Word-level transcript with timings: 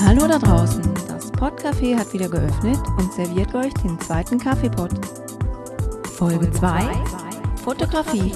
Hallo 0.00 0.28
da 0.28 0.38
draußen, 0.38 0.82
das 1.08 1.32
Podcafé 1.32 1.96
hat 1.96 2.12
wieder 2.12 2.28
geöffnet 2.28 2.78
und 2.98 3.12
serviert 3.12 3.52
euch 3.56 3.74
den 3.82 3.98
zweiten 3.98 4.38
Kaffeepot. 4.38 4.90
Folge 6.06 6.48
2 6.52 6.80
Fotografie. 7.56 8.32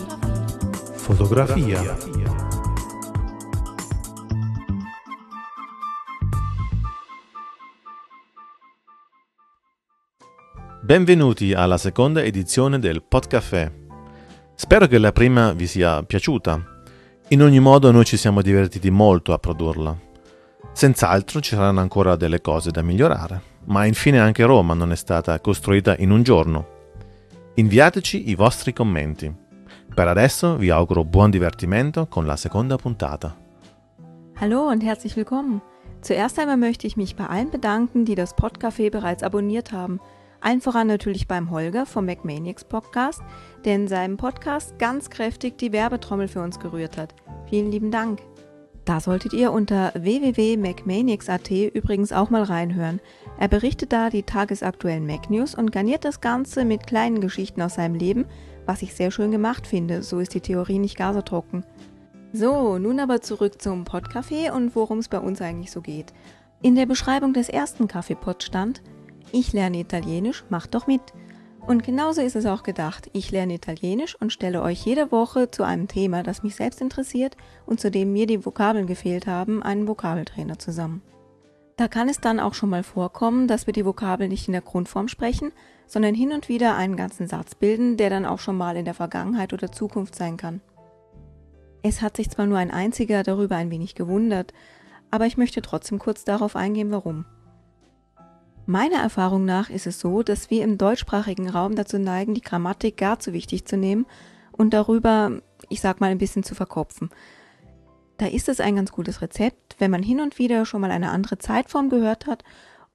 Fotografia. 0.97 1.97
Benvenuti 10.83 11.53
alla 11.53 11.79
seconda 11.79 12.25
edizione 12.25 12.81
del 12.81 13.05
Podcafé. 13.05 13.73
Spero 14.57 14.89
che 14.89 14.99
la 14.99 15.13
prima 15.13 15.53
vi 15.53 15.69
sia 15.69 16.03
piaciuta. 16.03 16.61
In 17.29 17.41
ogni 17.41 17.61
modo 17.61 17.93
noi 17.93 18.05
ci 18.05 18.17
siamo 18.17 18.43
divertiti 18.43 18.91
molto 18.91 19.33
a 19.33 19.39
produrla. 19.39 20.11
Senz'altro 20.73 21.41
ci 21.41 21.55
saranno 21.55 21.81
ancora 21.81 22.17
delle 22.17 22.41
cose 22.41 22.71
da 22.71 22.83
migliorare, 22.83 23.43
ma 23.65 23.85
infine 23.85 24.21
anche 24.21 24.45
Roma 24.45 24.75
non 24.75 24.93
è 24.93 24.97
stata 24.97 25.39
costruita 25.41 25.97
in 25.97 26.11
un 26.11 26.23
giorno. 26.23 26.67
Inviateci 27.55 28.31
i 28.31 28.35
vostri 28.35 28.73
commenti. 28.73 29.33
Per 29.95 30.09
adesso 30.09 30.57
vi 30.57 30.71
auguro 30.71 31.05
buon 31.05 31.31
divertimento 31.31 32.07
con 32.07 32.25
la 32.25 32.37
seconda 32.37 32.77
puntata. 32.77 33.37
Hallo 34.41 34.69
und 34.69 34.83
herzlich 34.83 35.17
willkommen. 35.17 35.61
Zuerst 36.01 36.39
einmal 36.39 36.57
möchte 36.57 36.87
ich 36.87 36.97
mich 36.97 37.15
bei 37.15 37.27
allen 37.27 37.51
bedanken, 37.51 38.05
die 38.05 38.15
das 38.15 38.35
Podcafé 38.35 38.91
bereits 38.91 39.23
abonniert 39.23 39.73
haben– 39.73 40.01
allen 40.43 40.61
voran 40.61 40.89
natürlich 40.89 41.29
beim 41.29 41.51
Holger 41.51 41.87
vom 41.87 42.05
MacManiacs 42.05 42.65
Podcast, 42.65 43.23
der 43.65 43.77
in 43.77 43.87
seinem 43.87 44.17
Podcast 44.17 44.77
ganz 44.79 45.09
kräftig 45.09 45.57
die 45.57 45.73
Werbetrommel 45.73 46.27
für 46.27 46.43
uns 46.43 46.59
gerührt 46.59 46.97
hat. 46.97 47.15
Vielen 47.49 47.71
lieben 47.71 47.93
Dank. 47.93 48.21
Da 48.85 48.99
solltet 48.99 49.33
ihr 49.33 49.53
unter 49.53 49.93
www.macmaniacs.at 49.95 51.51
übrigens 51.51 52.13
auch 52.13 52.31
mal 52.31 52.43
reinhören. 52.43 53.01
Er 53.39 53.49
berichtet 53.49 53.93
da 53.93 54.11
die 54.11 54.25
tagesaktuellen 54.25 55.07
Mac 55.07 55.31
News 55.31 55.55
und 55.55 55.71
garniert 55.71 56.05
das 56.05 56.21
Ganze 56.21 56.65
mit 56.65 56.87
kleinen 56.87 57.21
Geschichten 57.21 57.63
aus 57.63 57.75
seinem 57.75 57.95
Leben, 57.95 58.27
was 58.67 58.83
ich 58.83 58.95
sehr 58.95 59.11
schön 59.11 59.31
gemacht 59.31 59.67
finde. 59.67 60.03
So 60.03 60.19
ist 60.19 60.35
die 60.35 60.41
Theorie 60.41 60.79
nicht 60.79 60.97
gar 60.97 61.15
so 61.15 61.23
trocken. 61.23 61.65
So, 62.33 62.79
nun 62.79 62.99
aber 62.99 63.21
zurück 63.21 63.61
zum 63.61 63.85
Podcafé 63.85 64.51
und 64.51 64.75
worum 64.75 64.99
es 64.99 65.09
bei 65.09 65.19
uns 65.19 65.41
eigentlich 65.41 65.71
so 65.71 65.81
geht. 65.81 66.13
In 66.61 66.75
der 66.75 66.87
Beschreibung 66.87 67.35
des 67.35 67.49
ersten 67.49 67.89
Kaffeepot 67.89 68.43
stand, 68.43 68.83
ich 69.33 69.53
lerne 69.53 69.81
Italienisch, 69.81 70.45
macht 70.49 70.75
doch 70.75 70.87
mit. 70.87 71.03
Und 71.67 71.85
genauso 71.85 72.21
ist 72.21 72.35
es 72.35 72.47
auch 72.47 72.65
gedacht. 72.65 73.09
Ich 73.13 73.31
lerne 73.31 73.55
Italienisch 73.55 74.21
und 74.21 74.33
stelle 74.33 74.63
euch 74.63 74.85
jede 74.85 75.13
Woche 75.13 75.51
zu 75.51 75.63
einem 75.63 75.87
Thema, 75.87 76.23
das 76.23 76.43
mich 76.43 76.57
selbst 76.57 76.81
interessiert 76.81 77.37
und 77.67 77.81
zu 77.81 77.91
dem 77.91 78.13
mir 78.13 78.27
die 78.27 78.45
Vokabeln 78.45 78.87
gefehlt 78.87 79.27
haben, 79.27 79.63
einen 79.63 79.87
Vokabeltrainer 79.87 80.59
zusammen. 80.59 81.03
Da 81.77 81.89
kann 81.89 82.09
es 82.09 82.21
dann 82.21 82.41
auch 82.41 82.55
schon 82.55 82.69
mal 82.69 82.83
vorkommen, 82.83 83.49
dass 83.49 83.67
wir 83.67 83.73
die 83.73 83.87
Vokabeln 83.87 84.29
nicht 84.29 84.49
in 84.49 84.53
der 84.53 84.61
Grundform 84.61 85.09
sprechen, 85.09 85.53
sondern 85.87 86.15
hin 86.15 86.33
und 86.33 86.49
wieder 86.49 86.77
einen 86.77 86.97
ganzen 86.97 87.29
Satz 87.29 87.55
bilden, 87.55 87.97
der 87.97 88.11
dann 88.11 88.27
auch 88.27 88.39
schon 88.39 88.57
mal 88.57 88.77
in 88.77 88.85
der 88.85 88.95
Vergangenheit 88.95 89.53
oder 89.53 89.71
Zukunft 89.71 90.15
sein 90.15 90.37
kann. 90.37 90.61
Es 91.83 92.03
hat 92.03 92.17
sich 92.17 92.31
zwar 92.31 92.47
nur 92.47 92.59
ein 92.59 92.71
einziger 92.71 93.23
darüber 93.23 93.57
ein 93.57 93.71
wenig 93.71 93.95
gewundert, 93.95 94.53
aber 95.11 95.27
ich 95.27 95.37
möchte 95.37 95.63
trotzdem 95.63 95.99
kurz 95.99 96.25
darauf 96.25 96.57
eingehen, 96.57 96.91
warum. 96.91 97.25
Meiner 98.67 98.99
Erfahrung 98.99 99.45
nach 99.45 99.71
ist 99.71 99.87
es 99.87 99.99
so, 99.99 100.23
dass 100.23 100.51
wir 100.51 100.63
im 100.63 100.79
deutschsprachigen 100.79 101.49
Raum 101.49 101.75
dazu 101.75 101.99
neigen, 101.99 102.35
die 102.35 102.41
Grammatik 102.41 102.97
gar 102.97 103.19
zu 103.19 103.33
wichtig 103.33 103.65
zu 103.65 103.77
nehmen 103.77 104.07
und 104.53 104.73
darüber, 104.73 105.43
ich 105.69 105.81
sag 105.81 106.01
mal, 106.01 106.11
ein 106.11 106.19
bisschen 106.19 106.45
zu 106.45 106.55
verkopfen. 106.55 107.11
Da 108.19 108.27
ist 108.27 108.49
es 108.49 108.61
ein 108.61 108.77
ganz 108.77 108.93
gutes 108.93 109.21
Rezept, 109.21 109.77
wenn 109.79 109.91
man 109.91 110.03
hin 110.03 110.21
und 110.21 110.39
wieder 110.39 110.65
schon 110.65 110.81
mal 110.81 110.93
eine 110.93 111.11
andere 111.11 111.39
Zeitform 111.39 111.89
gehört 111.89 112.27
hat, 112.27 112.45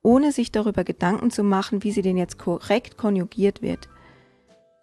ohne 0.02 0.32
sich 0.32 0.54
darüber 0.54 0.86
Gedanken 0.86 1.32
zu 1.32 1.44
machen, 1.44 1.84
wie 1.84 1.92
sie 1.92 2.02
denn 2.02 2.16
jetzt 2.16 2.38
korrekt 2.38 2.98
konjugiert 2.98 3.62
wird. 3.62 3.90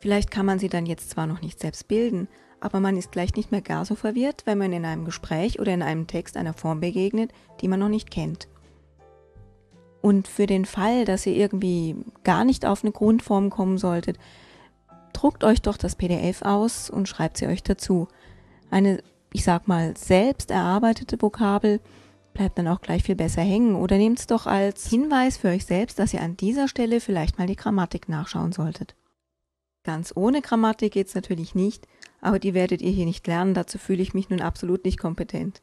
Vielleicht 0.00 0.30
kann 0.30 0.44
man 0.44 0.58
sie 0.58 0.68
dann 0.68 0.84
jetzt 0.84 1.08
zwar 1.08 1.26
noch 1.26 1.40
nicht 1.40 1.60
selbst 1.60 1.88
bilden, 1.88 2.28
aber 2.60 2.78
man 2.78 2.98
ist 2.98 3.10
gleich 3.10 3.34
nicht 3.36 3.50
mehr 3.50 3.62
gar 3.62 3.86
so 3.86 3.94
verwirrt, 3.94 4.42
wenn 4.44 4.58
man 4.58 4.72
in 4.74 4.84
einem 4.84 5.06
Gespräch 5.06 5.60
oder 5.60 5.72
in 5.72 5.82
einem 5.82 6.06
Text 6.06 6.36
einer 6.36 6.52
Form 6.52 6.80
begegnet, 6.80 7.32
die 7.62 7.68
man 7.68 7.80
noch 7.80 7.88
nicht 7.88 8.10
kennt. 8.10 8.48
Und 10.04 10.28
für 10.28 10.44
den 10.44 10.66
Fall, 10.66 11.06
dass 11.06 11.24
ihr 11.24 11.34
irgendwie 11.34 11.96
gar 12.24 12.44
nicht 12.44 12.66
auf 12.66 12.84
eine 12.84 12.92
Grundform 12.92 13.48
kommen 13.48 13.78
solltet, 13.78 14.18
druckt 15.14 15.44
euch 15.44 15.62
doch 15.62 15.78
das 15.78 15.96
PDF 15.96 16.42
aus 16.42 16.90
und 16.90 17.08
schreibt 17.08 17.38
sie 17.38 17.46
euch 17.46 17.62
dazu. 17.62 18.08
Eine, 18.70 19.02
ich 19.32 19.44
sag 19.44 19.66
mal, 19.66 19.96
selbst 19.96 20.50
erarbeitete 20.50 21.22
Vokabel 21.22 21.80
bleibt 22.34 22.58
dann 22.58 22.68
auch 22.68 22.82
gleich 22.82 23.02
viel 23.02 23.14
besser 23.14 23.40
hängen 23.40 23.76
oder 23.76 23.96
nehmt 23.96 24.18
es 24.18 24.26
doch 24.26 24.46
als 24.46 24.86
Hinweis 24.86 25.38
für 25.38 25.48
euch 25.48 25.64
selbst, 25.64 25.98
dass 25.98 26.12
ihr 26.12 26.20
an 26.20 26.36
dieser 26.36 26.68
Stelle 26.68 27.00
vielleicht 27.00 27.38
mal 27.38 27.46
die 27.46 27.56
Grammatik 27.56 28.06
nachschauen 28.10 28.52
solltet. 28.52 28.94
Ganz 29.84 30.12
ohne 30.14 30.42
Grammatik 30.42 30.92
geht's 30.92 31.14
natürlich 31.14 31.54
nicht, 31.54 31.88
aber 32.20 32.38
die 32.38 32.52
werdet 32.52 32.82
ihr 32.82 32.90
hier 32.90 33.06
nicht 33.06 33.26
lernen, 33.26 33.54
dazu 33.54 33.78
fühle 33.78 34.02
ich 34.02 34.12
mich 34.12 34.28
nun 34.28 34.42
absolut 34.42 34.84
nicht 34.84 34.98
kompetent. 34.98 35.62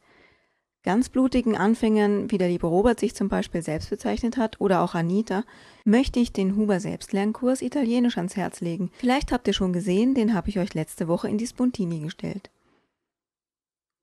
Ganz 0.84 1.08
blutigen 1.10 1.56
Anfängern, 1.56 2.32
wie 2.32 2.38
der 2.38 2.48
liebe 2.48 2.66
Robert 2.66 2.98
sich 2.98 3.14
zum 3.14 3.28
Beispiel 3.28 3.62
selbst 3.62 3.90
bezeichnet 3.90 4.36
hat, 4.36 4.60
oder 4.60 4.82
auch 4.82 4.96
Anita, 4.96 5.44
möchte 5.84 6.18
ich 6.18 6.32
den 6.32 6.56
Huber 6.56 6.80
Selbstlernkurs 6.80 7.62
Italienisch 7.62 8.16
ans 8.16 8.34
Herz 8.34 8.60
legen. 8.60 8.90
Vielleicht 8.94 9.30
habt 9.30 9.46
ihr 9.46 9.54
schon 9.54 9.72
gesehen, 9.72 10.14
den 10.14 10.34
habe 10.34 10.48
ich 10.48 10.58
euch 10.58 10.74
letzte 10.74 11.06
Woche 11.06 11.28
in 11.28 11.38
die 11.38 11.46
Spontini 11.46 12.00
gestellt. 12.00 12.50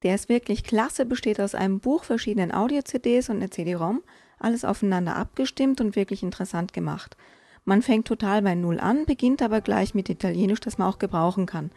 Der 0.03 0.15
ist 0.15 0.29
wirklich 0.29 0.63
klasse, 0.63 1.05
besteht 1.05 1.41
aus 1.41 1.53
einem 1.53 1.81
Buch, 1.81 2.05
verschiedenen 2.05 2.53
Audio-CDs 2.53 3.29
und 3.29 3.37
einer 3.37 3.51
CD-ROM, 3.51 4.01
alles 4.39 4.63
aufeinander 4.63 5.17
abgestimmt 5.17 5.81
und 5.81 5.97
wirklich 5.97 6.23
interessant 6.23 6.71
gemacht. 6.71 7.17
Man 7.65 7.81
fängt 7.81 8.07
total 8.07 8.41
bei 8.41 8.55
Null 8.55 8.79
an, 8.79 9.05
beginnt 9.05 9.41
aber 9.41 9.59
gleich 9.59 9.93
mit 9.93 10.07
Italienisch, 10.07 10.61
das 10.61 10.77
man 10.77 10.87
auch 10.87 10.97
gebrauchen 10.97 11.45
kann. 11.45 11.71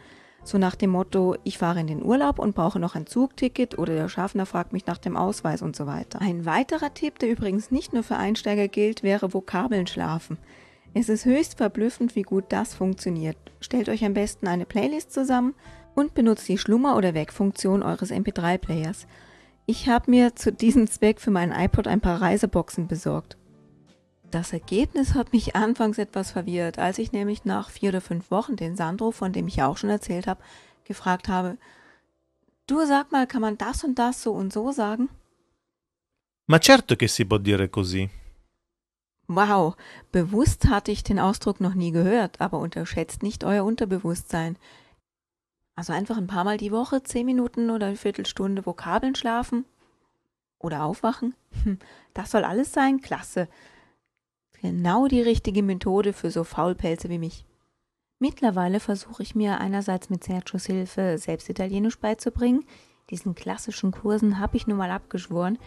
So 0.45 0.57
nach 0.57 0.75
dem 0.75 0.89
Motto, 0.89 1.37
ich 1.43 1.57
fahre 1.57 1.79
in 1.79 1.87
den 1.87 2.03
Urlaub 2.03 2.37
und 2.37 2.53
brauche 2.53 2.79
noch 2.79 2.95
ein 2.95 3.07
Zugticket 3.07 3.77
oder 3.77 3.95
der 3.95 4.09
Schaffner 4.09 4.45
fragt 4.45 4.73
mich 4.73 4.85
nach 4.85 4.97
dem 4.97 5.15
Ausweis 5.15 5.61
und 5.61 5.75
so 5.75 5.87
weiter. 5.87 6.21
Ein 6.21 6.45
weiterer 6.45 6.93
Tipp, 6.93 7.17
der 7.19 7.29
übrigens 7.29 7.71
nicht 7.71 7.93
nur 7.93 8.03
für 8.03 8.17
Einsteiger 8.17 8.67
gilt, 8.67 9.03
wäre 9.03 9.33
Vokabeln 9.33 9.87
schlafen. 9.87 10.37
Es 10.93 11.09
ist 11.09 11.25
höchst 11.25 11.57
verblüffend, 11.57 12.15
wie 12.15 12.21
gut 12.21 12.45
das 12.49 12.73
funktioniert. 12.75 13.37
Stellt 13.61 13.87
euch 13.87 14.03
am 14.03 14.13
besten 14.13 14.47
eine 14.47 14.65
Playlist 14.65 15.13
zusammen 15.13 15.55
und 15.95 16.13
benutzt 16.13 16.47
die 16.49 16.57
Schlummer- 16.57 16.97
oder 16.97 17.13
Wegfunktion 17.13 17.81
eures 17.81 18.11
MP3-Players. 18.11 19.07
Ich 19.65 19.87
habe 19.87 20.11
mir 20.11 20.35
zu 20.35 20.51
diesem 20.51 20.87
Zweck 20.87 21.21
für 21.21 21.31
meinen 21.31 21.53
iPod 21.53 21.87
ein 21.87 22.01
paar 22.01 22.21
Reiseboxen 22.21 22.87
besorgt. 22.87 23.37
Das 24.33 24.51
Ergebnis 24.51 25.13
hat 25.13 25.31
mich 25.31 25.55
anfangs 25.55 25.99
etwas 25.99 26.31
verwirrt, 26.31 26.79
als 26.79 26.97
ich 26.97 27.11
nämlich 27.11 27.45
nach 27.45 27.69
vier 27.69 27.89
oder 27.89 28.01
fünf 28.01 28.31
Wochen 28.31 28.55
den 28.55 28.75
Sandro, 28.75 29.11
von 29.11 29.31
dem 29.31 29.47
ich 29.47 29.61
auch 29.61 29.77
schon 29.77 29.91
erzählt 29.91 30.25
habe, 30.25 30.41
gefragt 30.85 31.27
habe, 31.27 31.59
du 32.65 32.83
sag 32.83 33.11
mal, 33.11 33.27
kann 33.27 33.41
man 33.41 33.59
das 33.59 33.83
und 33.83 33.99
das 33.99 34.23
so 34.23 34.31
und 34.31 34.51
so 34.51 34.71
sagen? 34.71 35.09
Ma 36.47 36.59
certo 36.59 36.95
che 36.95 37.07
si 37.07 37.25
può 37.25 37.37
dire 37.37 37.69
così. 37.69 38.09
Wow, 39.27 39.75
bewusst 40.11 40.67
hatte 40.67 40.91
ich 40.91 41.03
den 41.03 41.19
Ausdruck 41.19 41.61
noch 41.61 41.75
nie 41.75 41.91
gehört, 41.91 42.41
aber 42.41 42.57
unterschätzt 42.57 43.21
nicht 43.21 43.43
euer 43.43 43.63
Unterbewusstsein. 43.63 44.57
Also 45.75 45.93
einfach 45.93 46.17
ein 46.17 46.27
paar 46.27 46.43
Mal 46.43 46.57
die 46.57 46.71
Woche, 46.71 47.03
zehn 47.03 47.27
Minuten 47.27 47.69
oder 47.69 47.85
eine 47.85 47.97
Viertelstunde 47.97 48.65
Vokabeln 48.65 49.13
schlafen 49.13 49.65
oder 50.57 50.85
aufwachen. 50.85 51.35
Hm, 51.63 51.77
das 52.15 52.31
soll 52.31 52.43
alles 52.43 52.73
sein, 52.73 52.99
klasse. 52.99 53.47
Genau 54.63 55.07
die 55.07 55.21
richtige 55.21 55.61
Methode 55.61 56.13
für 56.13 56.31
so 56.31 56.45
Faulpelze 56.45 57.09
wie 57.09 57.19
mich. 57.19 57.45
Mittlerweile 58.19 58.79
versuche 58.79 59.21
ich 59.21 59.35
mir 59.35 59.59
einerseits 59.59 60.09
mit 60.09 60.23
Sergios 60.23 60.67
Hilfe 60.67 61.17
selbst 61.17 61.49
Italienisch 61.49 61.99
beizubringen. 61.99 62.63
Diesen 63.09 63.35
klassischen 63.35 63.91
Kursen 63.91 64.39
habe 64.39 64.55
ich 64.55 64.65
nun 64.65 64.77
mal 64.77 64.89
abgeschworen. 64.89 65.57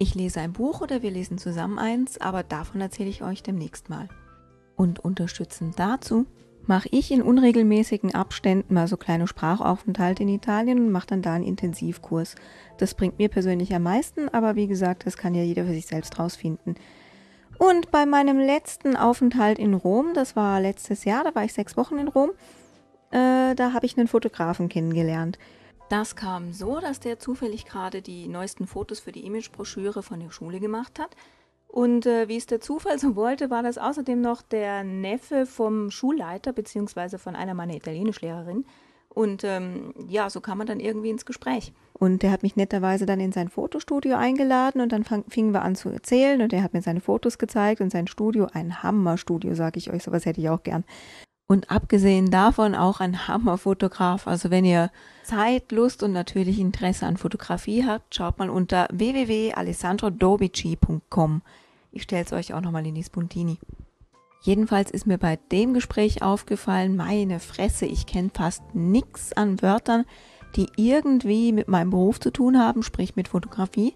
Ich 0.00 0.16
lese 0.16 0.40
ein 0.40 0.52
Buch 0.52 0.80
oder 0.80 1.00
wir 1.00 1.12
lesen 1.12 1.38
zusammen 1.38 1.78
eins, 1.78 2.20
aber 2.20 2.42
davon 2.42 2.80
erzähle 2.80 3.08
ich 3.08 3.22
euch 3.22 3.44
demnächst 3.44 3.88
mal. 3.88 4.08
Und 4.74 4.98
unterstützend 4.98 5.78
dazu 5.78 6.26
mache 6.66 6.88
ich 6.90 7.12
in 7.12 7.22
unregelmäßigen 7.22 8.16
Abständen 8.16 8.74
mal 8.74 8.88
so 8.88 8.96
kleine 8.96 9.28
Sprachaufenthalte 9.28 10.24
in 10.24 10.28
Italien 10.28 10.80
und 10.80 10.90
mache 10.90 11.06
dann 11.06 11.22
da 11.22 11.34
einen 11.34 11.44
Intensivkurs. 11.44 12.34
Das 12.78 12.94
bringt 12.94 13.18
mir 13.18 13.28
persönlich 13.28 13.72
am 13.72 13.84
meisten, 13.84 14.28
aber 14.30 14.56
wie 14.56 14.66
gesagt, 14.66 15.06
das 15.06 15.16
kann 15.16 15.36
ja 15.36 15.44
jeder 15.44 15.66
für 15.66 15.72
sich 15.72 15.86
selbst 15.86 16.18
rausfinden. 16.18 16.74
Und 17.66 17.90
bei 17.90 18.04
meinem 18.04 18.38
letzten 18.38 18.94
Aufenthalt 18.94 19.58
in 19.58 19.72
Rom, 19.72 20.12
das 20.12 20.36
war 20.36 20.60
letztes 20.60 21.06
Jahr, 21.06 21.24
da 21.24 21.34
war 21.34 21.44
ich 21.44 21.54
sechs 21.54 21.78
Wochen 21.78 21.96
in 21.96 22.08
Rom, 22.08 22.32
äh, 23.10 23.54
da 23.54 23.72
habe 23.72 23.86
ich 23.86 23.96
einen 23.96 24.06
Fotografen 24.06 24.68
kennengelernt. 24.68 25.38
Das 25.88 26.14
kam 26.14 26.52
so, 26.52 26.78
dass 26.80 27.00
der 27.00 27.18
zufällig 27.18 27.64
gerade 27.64 28.02
die 28.02 28.28
neuesten 28.28 28.66
Fotos 28.66 29.00
für 29.00 29.12
die 29.12 29.24
Imagebroschüre 29.24 30.02
von 30.02 30.20
der 30.20 30.30
Schule 30.30 30.60
gemacht 30.60 30.98
hat. 30.98 31.16
Und 31.66 32.04
äh, 32.04 32.28
wie 32.28 32.36
es 32.36 32.44
der 32.44 32.60
Zufall 32.60 32.98
so 32.98 33.16
wollte, 33.16 33.48
war 33.48 33.62
das 33.62 33.78
außerdem 33.78 34.20
noch 34.20 34.42
der 34.42 34.84
Neffe 34.84 35.46
vom 35.46 35.90
Schulleiter 35.90 36.52
beziehungsweise 36.52 37.18
von 37.18 37.34
einer 37.34 37.54
meiner 37.54 37.76
Italienischlehrerin. 37.76 38.66
Und 39.14 39.44
ähm, 39.44 39.94
ja, 40.08 40.28
so 40.28 40.40
kam 40.40 40.58
man 40.58 40.66
dann 40.66 40.80
irgendwie 40.80 41.10
ins 41.10 41.24
Gespräch. 41.24 41.72
Und 41.92 42.24
der 42.24 42.32
hat 42.32 42.42
mich 42.42 42.56
netterweise 42.56 43.06
dann 43.06 43.20
in 43.20 43.30
sein 43.30 43.48
Fotostudio 43.48 44.16
eingeladen 44.16 44.80
und 44.80 44.90
dann 44.90 45.04
fingen 45.28 45.52
wir 45.52 45.62
an 45.62 45.76
zu 45.76 45.90
erzählen 45.90 46.42
und 46.42 46.52
er 46.52 46.64
hat 46.64 46.74
mir 46.74 46.82
seine 46.82 47.00
Fotos 47.00 47.38
gezeigt 47.38 47.80
und 47.80 47.90
sein 47.90 48.08
Studio, 48.08 48.48
ein 48.52 48.82
Hammerstudio, 48.82 49.54
sage 49.54 49.78
ich 49.78 49.92
euch, 49.92 50.02
sowas 50.02 50.26
hätte 50.26 50.40
ich 50.40 50.48
auch 50.48 50.64
gern. 50.64 50.82
Und 51.46 51.70
abgesehen 51.70 52.30
davon 52.30 52.74
auch 52.74 53.00
ein 53.00 53.28
Hammerfotograf. 53.28 54.26
Also 54.26 54.50
wenn 54.50 54.64
ihr 54.64 54.90
Zeit, 55.22 55.70
Lust 55.70 56.02
und 56.02 56.12
natürlich 56.12 56.58
Interesse 56.58 57.06
an 57.06 57.16
Fotografie 57.16 57.84
habt, 57.84 58.12
schaut 58.14 58.38
mal 58.38 58.50
unter 58.50 58.88
www.alessandrodobici.com. 58.90 61.42
Ich 61.92 62.02
stelle 62.02 62.24
es 62.24 62.32
euch 62.32 62.52
auch 62.54 62.62
nochmal 62.62 62.84
in 62.86 62.96
die 62.96 63.04
Spuntini. 63.04 63.58
Jedenfalls 64.44 64.90
ist 64.90 65.06
mir 65.06 65.16
bei 65.16 65.36
dem 65.50 65.72
Gespräch 65.72 66.22
aufgefallen, 66.22 66.96
meine 66.96 67.40
Fresse, 67.40 67.86
ich 67.86 68.04
kenne 68.04 68.28
fast 68.34 68.62
nichts 68.74 69.32
an 69.32 69.62
Wörtern, 69.62 70.04
die 70.54 70.66
irgendwie 70.76 71.50
mit 71.50 71.66
meinem 71.66 71.88
Beruf 71.88 72.20
zu 72.20 72.30
tun 72.30 72.58
haben, 72.58 72.82
sprich 72.82 73.16
mit 73.16 73.28
Fotografie. 73.28 73.94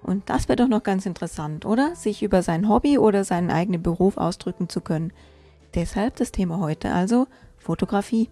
Und 0.00 0.30
das 0.30 0.48
wäre 0.48 0.54
doch 0.54 0.68
noch 0.68 0.84
ganz 0.84 1.06
interessant, 1.06 1.66
oder? 1.66 1.96
Sich 1.96 2.22
über 2.22 2.42
sein 2.42 2.68
Hobby 2.68 2.98
oder 2.98 3.24
seinen 3.24 3.50
eigenen 3.50 3.82
Beruf 3.82 4.16
ausdrücken 4.16 4.68
zu 4.68 4.80
können. 4.80 5.12
Deshalb 5.74 6.14
das 6.16 6.30
Thema 6.30 6.60
heute 6.60 6.92
also 6.92 7.26
Fotografie. 7.58 8.30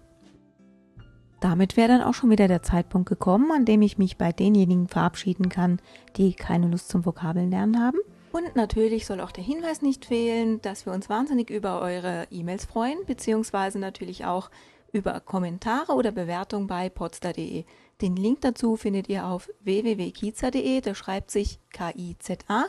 Damit 1.41 1.75
wäre 1.75 1.89
dann 1.89 2.01
auch 2.03 2.13
schon 2.13 2.29
wieder 2.29 2.47
der 2.47 2.63
Zeitpunkt 2.63 3.09
gekommen, 3.09 3.51
an 3.51 3.65
dem 3.65 3.81
ich 3.81 3.97
mich 3.97 4.17
bei 4.17 4.31
denjenigen 4.31 4.87
verabschieden 4.87 5.49
kann, 5.49 5.81
die 6.15 6.33
keine 6.33 6.69
Lust 6.69 6.87
zum 6.87 7.05
Vokabeln 7.05 7.51
lernen 7.51 7.81
haben. 7.81 7.99
Und 8.31 8.55
natürlich 8.55 9.05
soll 9.05 9.21
auch 9.21 9.31
der 9.31 9.43
Hinweis 9.43 9.81
nicht 9.81 10.05
fehlen, 10.05 10.61
dass 10.61 10.85
wir 10.85 10.93
uns 10.93 11.09
wahnsinnig 11.09 11.49
über 11.49 11.81
eure 11.81 12.27
E-Mails 12.29 12.65
freuen, 12.65 12.99
beziehungsweise 13.05 13.79
natürlich 13.79 14.25
auch 14.25 14.51
über 14.91 15.19
Kommentare 15.19 15.93
oder 15.93 16.11
Bewertungen 16.11 16.67
bei 16.67 16.89
podstar.de. 16.89 17.65
Den 18.01 18.15
Link 18.15 18.41
dazu 18.41 18.77
findet 18.77 19.09
ihr 19.09 19.25
auf 19.25 19.49
www.kiza.de, 19.61 20.81
da 20.81 20.93
schreibt 20.95 21.31
sich 21.31 21.59
K-I-Z-A, 21.71 22.67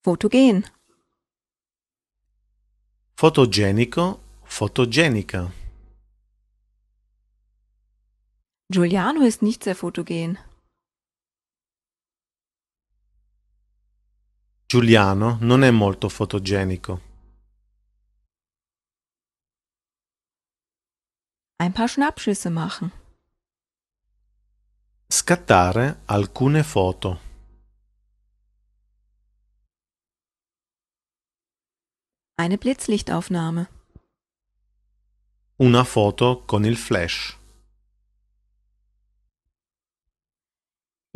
Fotogen. 0.03 0.67
Fotogenico, 3.15 4.21
fotogenica. 4.45 5.51
Giuliano 8.69 9.23
ist 9.25 9.43
nicht 9.43 9.63
sehr 9.63 9.77
fotogen. 9.77 10.39
Giuliano 14.67 15.39
non 15.41 15.63
è 15.63 15.71
molto 15.71 16.09
fotogenico. 16.09 17.01
Ein 21.59 21.73
paar 21.73 21.87
Schnappschüsse 21.89 22.51
machen. 22.51 22.91
Scattare 25.09 26.01
alcune 26.07 26.65
foto. 26.65 27.21
Eine 32.35 32.59
Blitzlichtaufnahme. 32.59 33.69
Una 35.59 35.85
foto 35.85 36.43
con 36.45 36.65
il 36.65 36.77
flash. 36.77 37.39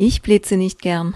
Ich 0.07 0.23
blitze 0.23 0.57
nicht 0.57 0.79
gern. 0.81 1.09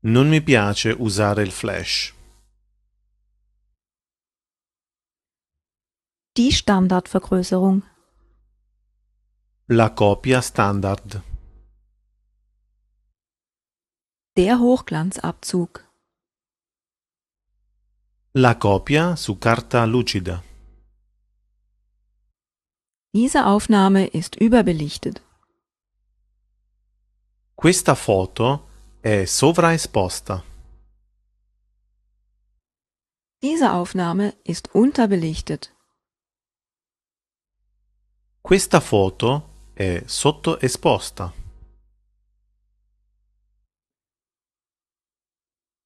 Non 0.00 0.30
mi 0.30 0.40
piace 0.40 0.94
usare 0.98 1.42
il 1.42 1.50
flash. 1.50 2.14
Die 6.38 6.52
Standardvergrößerung. 6.52 7.82
La 9.66 9.90
copia 9.90 10.40
standard. 10.40 11.20
Der 14.38 14.58
Hochglanzabzug. 14.60 15.84
La 18.32 18.54
copia 18.54 19.16
su 19.16 19.38
carta 19.38 19.84
lucida. 19.84 20.42
Diese 23.12 23.44
Aufnahme 23.44 24.06
ist 24.06 24.36
überbelichtet. 24.36 25.27
Questa 27.60 27.96
foto 27.96 28.68
è 29.00 29.24
sovraesposta. 29.24 30.44
Diese 33.42 33.64
Aufnahme 33.66 34.38
ist 34.44 34.68
unterbelichtet. 34.74 35.74
Questa 38.40 38.78
foto 38.78 39.72
è 39.74 40.04
sottoesposta. 40.06 41.32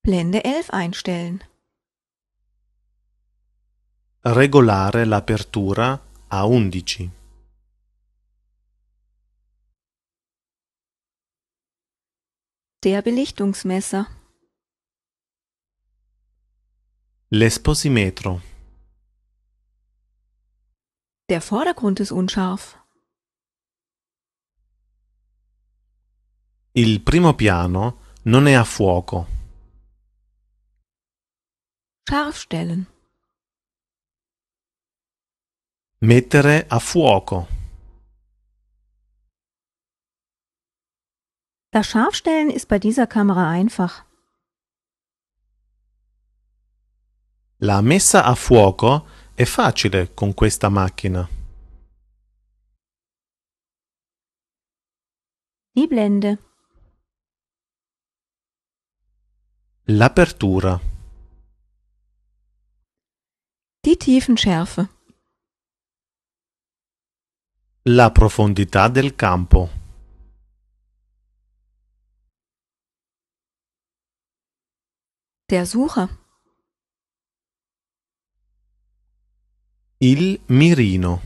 Blende 0.02 0.42
11 0.44 0.68
einstellen. 0.72 1.40
Regolare 4.20 5.06
l'apertura 5.06 5.98
a 6.28 6.44
11. 6.44 7.21
Der 12.84 13.00
Belichtungsmesser. 13.00 14.08
L'esposimetro. 17.28 18.40
Der 21.28 21.40
Vordergrund 21.40 22.00
ist 22.00 22.10
unscharf. 22.10 22.76
Il 26.72 27.02
primo 27.02 27.34
piano 27.34 28.00
non 28.24 28.48
è 28.48 28.54
a 28.54 28.64
fuoco. 28.64 29.28
Scharf 32.08 32.36
stellen. 32.36 32.86
Mettere 35.98 36.66
a 36.66 36.80
fuoco. 36.80 37.61
Das 41.74 41.86
Scharfstellen 41.86 42.50
ist 42.50 42.68
bei 42.68 42.78
dieser 42.78 43.06
Kamera 43.06 43.48
einfach. 43.48 44.04
La 47.60 47.80
messa 47.80 48.26
a 48.26 48.34
fuoco 48.34 49.06
è 49.34 49.46
facile 49.46 50.12
con 50.12 50.34
questa 50.34 50.68
macchina. 50.68 51.26
Die 55.74 55.86
Blende. 55.86 56.38
L'apertura. 59.84 60.78
Die 63.80 63.96
Tiefenschärfe. 63.96 64.88
La 67.84 68.10
profondità 68.10 68.88
del 68.88 69.14
campo. 69.16 69.81
Der 75.52 75.66
Sucher. 75.66 76.08
Il 79.98 80.40
mirino. 80.48 81.20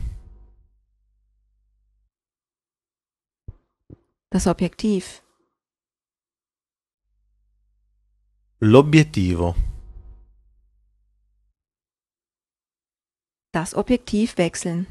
Das 4.29 4.47
Objektiv. 4.47 5.23
L'obiettivo. 8.59 9.55
Das 13.53 13.75
Objektiv 13.75 14.37
wechseln. 14.37 14.87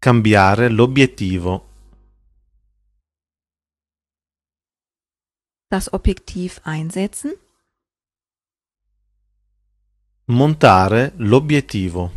Cambiare 0.00 0.70
l'obiettivo. 0.70 1.67
Das 5.70 5.92
Objektiv 5.92 6.62
einsetzen. 6.64 7.32
Montare 10.24 11.12
l'obiettivo. 11.18 12.10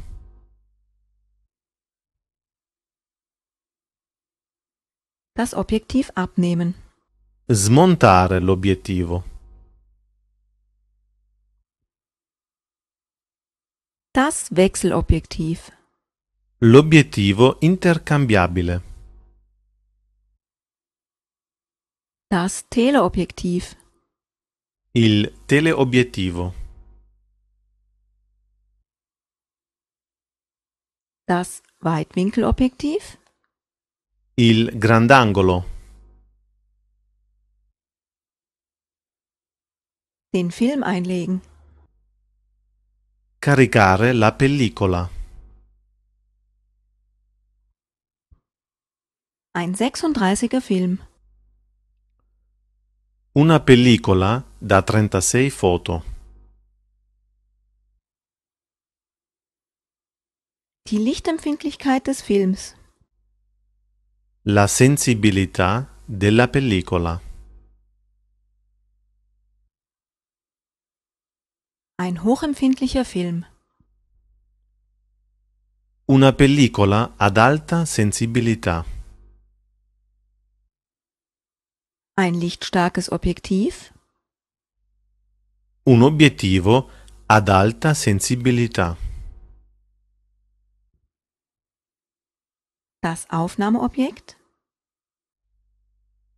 Das 5.34 5.54
Objektiv 5.54 6.12
abnehmen. 6.16 6.76
Smontare 7.52 8.40
l'obiettivo. 8.40 9.24
Das 14.14 14.50
Wechselobjektiv. 14.56 15.72
L'obiettivo 16.60 17.58
intercambiabile. 17.60 18.91
Das 22.32 22.54
Teleobjektiv. 22.70 23.76
Il 24.94 25.34
teleobiettivo. 25.48 26.54
Das 31.28 31.62
Weitwinkelobjektiv. 31.82 33.18
Il 34.38 34.80
grandangolo. 34.80 35.66
Den 40.34 40.52
Film 40.52 40.84
einlegen. 40.84 41.42
Caricare 43.42 44.14
la 44.14 44.32
pellicola. 44.32 45.10
Ein 49.54 49.76
36er 49.76 50.62
Film. 50.62 51.11
Una 53.34 53.62
pellicola 53.62 54.44
da 54.58 54.84
36 54.84 55.50
foto. 55.52 56.04
Die 60.90 60.98
Lichtempfindlichkeit 60.98 62.04
des 62.08 62.22
Films. 62.22 62.76
La 64.42 64.68
sensibilità 64.68 65.88
della 66.04 66.50
pellicola. 66.50 67.22
Ein 72.00 72.18
hochempfindlicher 72.18 73.06
Film. 73.06 73.46
Una 76.08 76.34
pellicola 76.34 77.14
ad 77.16 77.38
alta 77.38 77.86
sensibilità. 77.86 78.84
Ein 82.22 82.36
lichtstarkes 82.36 83.12
Objektiv. 83.12 83.92
Un 85.86 86.04
obiettivo 86.04 86.88
ad 87.26 87.50
alta 87.50 87.96
sensibilità. 87.96 88.96
Das 93.02 93.28
Aufnahmeobjekt. 93.32 94.38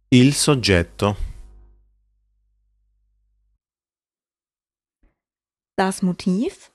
Il 0.08 0.34
soggetto. 0.34 1.18
Das 5.76 6.02
Motiv. 6.02 6.72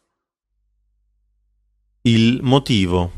Il 2.03 2.43
motivo. 2.43 3.18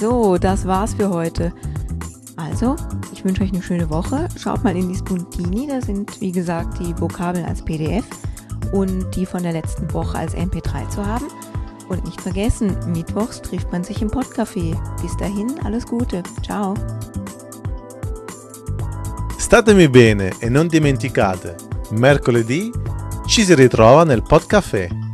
So, 0.00 0.38
das 0.38 0.66
war's 0.66 0.94
für 0.94 1.10
heute. 1.10 1.52
Also, 2.36 2.76
ich 3.12 3.24
wünsche 3.24 3.42
euch 3.42 3.52
eine 3.52 3.62
schöne 3.62 3.90
Woche. 3.90 4.28
Schaut 4.36 4.62
mal 4.62 4.76
in 4.76 4.88
die 4.88 4.94
Spuntini, 4.94 5.66
da 5.66 5.80
sind 5.80 6.20
wie 6.20 6.30
gesagt 6.30 6.78
die 6.78 6.98
Vokabeln 7.00 7.44
als 7.44 7.62
PDF 7.62 8.04
und 8.72 9.14
die 9.16 9.26
von 9.26 9.42
der 9.42 9.52
letzten 9.52 9.92
Woche 9.92 10.18
als 10.18 10.36
MP3 10.36 10.88
zu 10.88 11.04
haben. 11.04 11.26
Und 11.88 12.04
nicht 12.04 12.20
vergessen, 12.20 12.76
mittwochs 12.92 13.42
trifft 13.42 13.72
man 13.72 13.82
sich 13.82 14.00
im 14.02 14.10
Podcafé. 14.10 14.76
Bis 15.02 15.16
dahin, 15.16 15.54
alles 15.64 15.86
Gute. 15.86 16.22
Ciao. 16.44 16.74
Statemi 19.38 19.88
bene 19.88 20.32
e 20.40 20.48
non 20.50 20.68
dimenticate, 20.68 21.56
mercoledì 21.92 22.70
ci 23.26 23.44
si 23.44 23.54
ritrova 23.54 24.04
nel 24.04 24.22
Podcafé. 24.22 25.07